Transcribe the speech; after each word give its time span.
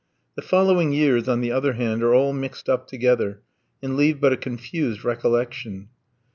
The 0.33 0.41
following 0.41 0.93
years 0.93 1.27
on 1.29 1.41
the 1.41 1.51
other 1.51 1.73
hand 1.73 2.01
are 2.01 2.15
all 2.15 2.33
mixed 2.33 2.67
up 2.67 2.87
together, 2.87 3.43
and 3.83 3.95
leave 3.95 4.19
but 4.19 4.33
a 4.33 4.37
confused 4.37 5.03
recollection. 5.05 5.89